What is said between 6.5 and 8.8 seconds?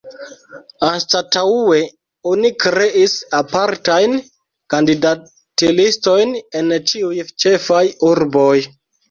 en ĉiuj ĉefaj urboj.